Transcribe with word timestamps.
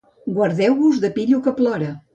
Guardau-vos 0.37 0.99
de 1.05 1.15
pillo 1.19 1.45
que 1.49 1.57
plora. 1.63 1.97